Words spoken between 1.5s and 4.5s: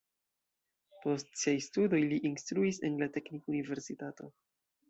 studoj li instruis en la teknikuniversitato.